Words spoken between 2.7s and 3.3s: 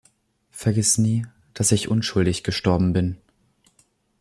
bin.